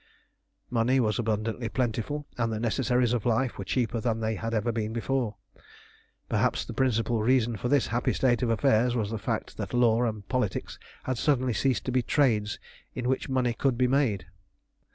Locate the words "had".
4.33-4.51, 11.03-11.19